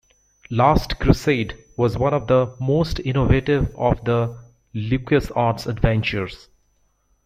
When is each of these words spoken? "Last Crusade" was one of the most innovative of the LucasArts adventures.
"Last 0.49 0.97
Crusade" 0.99 1.53
was 1.77 1.95
one 1.95 2.11
of 2.15 2.25
the 2.25 2.55
most 2.59 2.99
innovative 3.01 3.75
of 3.75 4.03
the 4.03 4.35
LucasArts 4.73 5.67
adventures. 5.67 6.49